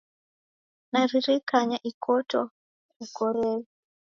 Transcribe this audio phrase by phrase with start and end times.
[0.91, 2.41] Naririkanya ikoto
[3.03, 3.67] ukoreghe